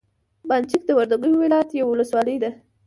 [0.49, 2.51] بند چک د وردګو ولایت یوه ولسوالي ده.